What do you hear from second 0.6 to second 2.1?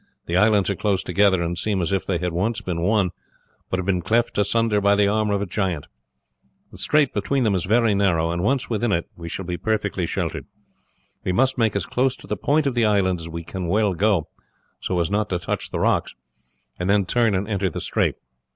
are close together and seem as if